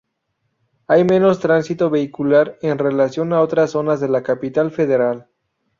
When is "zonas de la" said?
3.69-4.23